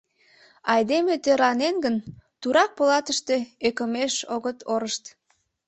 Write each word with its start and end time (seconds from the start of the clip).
Айдеме 0.73 1.15
тӧрланен 1.23 1.75
гын, 1.83 1.95
турак 2.41 2.71
полатыште 2.77 3.35
ӧкымеш 3.67 4.13
огыт 4.35 4.57
орышт. 4.73 5.03